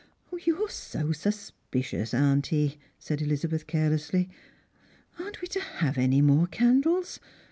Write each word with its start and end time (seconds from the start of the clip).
"You're 0.45 0.67
so 0.71 1.11
suspicious, 1.11 2.11
auntie," 2.11 2.79
said 2.97 3.21
Elizabeth 3.21 3.67
carelessly." 3.67 4.31
Aren't 5.19 5.43
we 5.43 5.47
to 5.49 5.59
have 5.61 5.95
any 5.99 6.23
more 6.23 6.47
candles 6.47 7.19